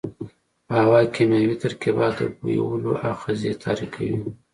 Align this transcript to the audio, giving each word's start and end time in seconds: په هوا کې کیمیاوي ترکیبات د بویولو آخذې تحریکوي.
په 0.67 0.73
هوا 0.85 1.01
کې 1.05 1.11
کیمیاوي 1.15 1.55
ترکیبات 1.63 2.13
د 2.17 2.21
بویولو 2.39 2.91
آخذې 3.11 3.51
تحریکوي. 3.63 4.19